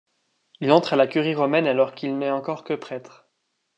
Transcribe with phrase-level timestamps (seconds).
[0.61, 3.29] Il entre à la curie romaine alors qu'il n'est encore que prêtre.